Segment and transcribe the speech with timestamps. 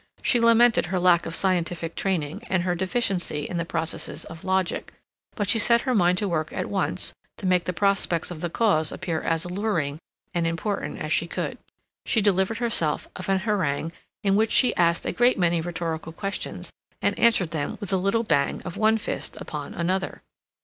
[0.23, 4.93] She lamented her lack of scientific training, and her deficiency in the processes of logic,
[5.35, 8.49] but she set her mind to work at once to make the prospects of the
[8.49, 9.99] cause appear as alluring
[10.33, 11.59] and important as she could.
[12.07, 13.91] She delivered herself of an harangue
[14.23, 18.23] in which she asked a great many rhetorical questions and answered them with a little
[18.23, 20.23] bang of one fist upon another.